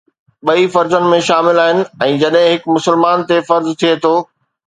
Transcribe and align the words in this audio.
ٻئي 0.47 0.63
فرضن 0.75 1.03
۾ 1.11 1.19
شامل 1.27 1.57
آهن 1.65 1.83
۽ 2.05 2.17
جڏهن 2.23 2.49
هڪ 2.53 2.65
مسلمان 2.77 3.17
تي 3.33 3.37
فرض 3.51 3.67
ٿئي 3.83 3.93
ٿو. 4.07 4.15